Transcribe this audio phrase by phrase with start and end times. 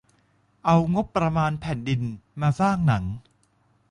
[0.65, 2.01] เอางบประมาณแผ่นดิน
[2.41, 3.03] มาสร้างหนัง